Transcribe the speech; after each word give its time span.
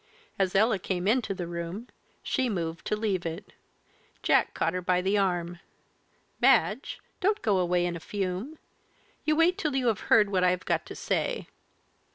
As 0.39 0.55
Ella 0.55 0.79
came 0.79 1.07
into 1.07 1.35
the 1.35 1.45
room, 1.45 1.87
she 2.23 2.49
moved 2.49 2.87
to 2.87 2.95
leave 2.95 3.23
it. 3.23 3.53
Jack 4.23 4.55
caught 4.55 4.73
her 4.73 4.81
by 4.81 4.99
the 4.99 5.15
arm. 5.15 5.59
"Madge, 6.39 6.99
don't 7.19 7.39
go 7.43 7.59
away 7.59 7.85
in 7.85 7.95
a 7.95 7.99
fume! 7.99 8.57
you 9.25 9.35
wait 9.35 9.59
till 9.59 9.75
you 9.75 9.85
have 9.89 9.99
heard 10.09 10.31
what 10.31 10.43
I 10.43 10.49
have 10.49 10.65
got 10.65 10.87
to 10.87 10.95
say. 10.95 11.45